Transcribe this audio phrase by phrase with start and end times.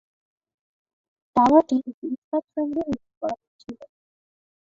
[1.35, 3.79] টাওয়ারটি একটি ইস্পাত ফ্রেম দিয়ে নির্মাণ করা হয়েছিল।